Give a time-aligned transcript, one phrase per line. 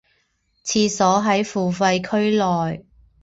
[0.63, 2.83] 厕所在付费区内。